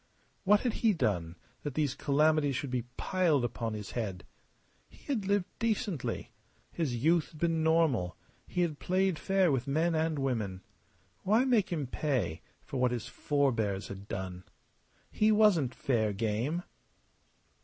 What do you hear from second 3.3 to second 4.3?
upon his head?